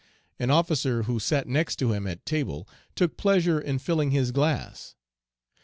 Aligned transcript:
An 0.39 0.49
officer 0.49 1.03
who 1.03 1.19
sat 1.19 1.47
next 1.47 1.79
him 1.79 2.07
at 2.07 2.25
table 2.25 2.67
took 2.95 3.17
pleasure 3.17 3.59
in 3.61 3.77
filling 3.77 4.09
his 4.09 4.31
glass. 4.31 4.95